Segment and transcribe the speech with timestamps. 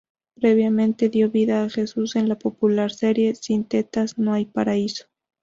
[0.33, 5.05] Previamente, dio vida a Jesús en la popular serie "Sin tetas no hay paraíso".